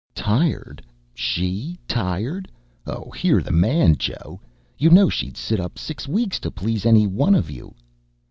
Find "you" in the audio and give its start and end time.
4.75-4.89, 7.51-7.75